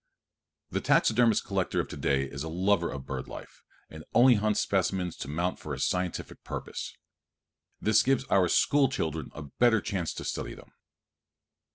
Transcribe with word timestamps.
The 0.71 0.81
taxidermist 0.81 1.45
collector 1.45 1.79
of 1.79 1.87
to 1.89 1.95
day 1.95 2.23
is 2.23 2.41
a 2.41 2.49
lover 2.49 2.89
of 2.89 3.05
bird 3.05 3.27
life, 3.27 3.61
and 3.87 4.03
only 4.15 4.33
hunts 4.33 4.59
specimens 4.59 5.15
to 5.17 5.27
mount 5.27 5.59
for 5.59 5.75
a 5.75 5.79
scientific 5.79 6.43
purpose. 6.43 6.97
This 7.79 8.01
gives 8.01 8.23
our 8.23 8.47
school 8.49 8.89
children 8.89 9.29
a 9.35 9.43
better 9.43 9.79
chance 9.79 10.11
to 10.15 10.23
study 10.23 10.55
them. 10.55 10.71